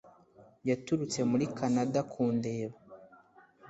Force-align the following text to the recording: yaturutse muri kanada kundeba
yaturutse 0.69 1.19
muri 1.31 1.45
kanada 1.57 1.99
kundeba 2.11 2.75